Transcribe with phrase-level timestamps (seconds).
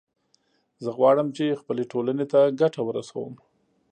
[0.83, 3.33] زه غواړم چې خپلې ټولنې ته ګټه ورسوم